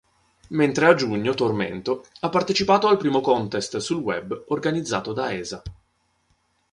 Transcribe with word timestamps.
Mentre 0.49 0.87
a 0.87 0.95
giugno 0.95 1.35
Tormento 1.35 2.05
ha 2.21 2.29
partecipato 2.29 2.87
al 2.87 2.97
primo 2.97 3.21
Contest 3.21 3.77
sul 3.77 4.01
web, 4.01 4.45
organizzato 4.47 5.13
da 5.13 5.31
Esa. 5.31 5.61